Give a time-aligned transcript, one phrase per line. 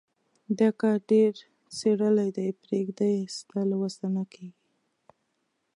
[0.59, 1.33] دا کار ډېر
[1.77, 2.49] څيرلی دی.
[2.63, 4.55] پرېږده يې؛ ستا له وسه نه کېږي.